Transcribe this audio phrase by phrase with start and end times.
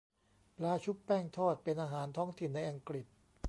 [0.57, 3.05] ปลาชุบแป้งทอดเป็นอาหารท้องถิ่นในอังกฤษ